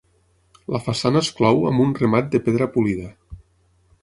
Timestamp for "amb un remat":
1.73-2.33